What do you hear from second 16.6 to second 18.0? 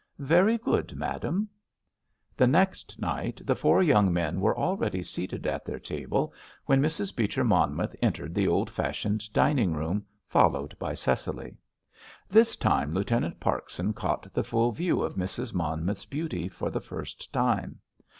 the first time.